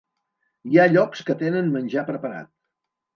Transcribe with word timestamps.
Hi 0.69 0.79
ha 0.79 0.85
llocs 0.93 1.21
que 1.27 1.35
tenen 1.41 1.69
menjar 1.75 2.05
preparat. 2.09 2.51